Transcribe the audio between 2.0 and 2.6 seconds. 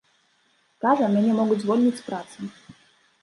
працы.